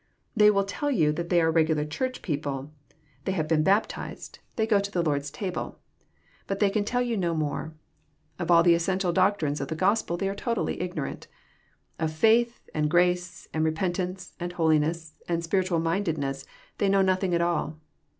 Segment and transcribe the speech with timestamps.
[0.35, 2.71] They will tell you ^* that they are regular Church people;
[3.23, 3.37] they no EXPOSITORY THOUGHTS.
[3.37, 5.77] have been baptized; they go to the Lord's table
[6.49, 7.75] ;"—^but thej can tell you no more.
[8.39, 11.27] Of all the essential doctrines of the Gospel they are totally ignorant.
[11.99, 16.47] Of faith, and grace, and repentance, and holiness, and spiritual mindedness
[16.79, 17.77] they know nothing at all.